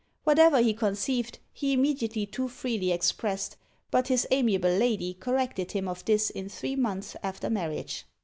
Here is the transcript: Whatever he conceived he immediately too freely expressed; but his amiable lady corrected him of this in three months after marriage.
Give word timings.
Whatever 0.23 0.63
he 0.63 0.73
conceived 0.73 1.37
he 1.53 1.73
immediately 1.73 2.25
too 2.25 2.47
freely 2.47 2.91
expressed; 2.91 3.55
but 3.91 4.07
his 4.07 4.25
amiable 4.31 4.71
lady 4.75 5.13
corrected 5.13 5.73
him 5.73 5.87
of 5.87 6.03
this 6.05 6.31
in 6.31 6.49
three 6.49 6.75
months 6.75 7.15
after 7.21 7.51
marriage. 7.51 8.05